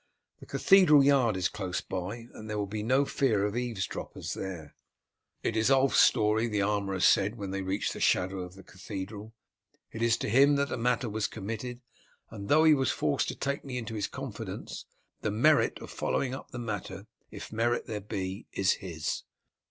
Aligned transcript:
The 0.39 0.47
cathedral 0.47 1.03
yard 1.03 1.37
is 1.37 1.47
close 1.47 1.79
by, 1.79 2.25
and 2.33 2.49
there 2.49 2.57
will 2.57 2.65
be 2.65 2.81
no 2.81 3.05
fear 3.05 3.45
of 3.45 3.55
eaves 3.55 3.85
droppers 3.85 4.33
there." 4.33 4.73
"It 5.43 5.55
is 5.55 5.69
Ulf's 5.69 5.99
story," 5.99 6.47
the 6.47 6.63
armourer 6.63 7.01
said 7.01 7.35
when 7.35 7.51
they 7.51 7.61
reached 7.61 7.93
the 7.93 7.99
shadow 7.99 8.39
of 8.39 8.55
the 8.55 8.63
cathedral. 8.63 9.35
"It 9.91 10.01
is 10.01 10.17
to 10.17 10.27
him 10.29 10.55
that 10.55 10.69
the 10.69 10.75
matter 10.77 11.07
was 11.07 11.27
committed, 11.27 11.81
and 12.31 12.49
though 12.49 12.63
he 12.63 12.73
was 12.73 12.89
forced 12.89 13.27
to 13.27 13.35
take 13.35 13.63
me 13.63 13.77
into 13.77 13.93
his 13.93 14.07
confidence, 14.07 14.85
the 15.21 15.29
merit 15.29 15.77
of 15.77 15.91
following 15.91 16.33
up 16.33 16.49
the 16.49 16.57
matter, 16.57 17.05
if 17.29 17.53
merit 17.53 17.85
there 17.85 18.01
be, 18.01 18.47
is 18.53 18.71
his." 18.77 19.21